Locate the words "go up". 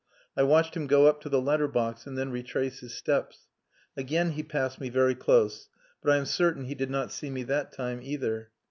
0.87-1.21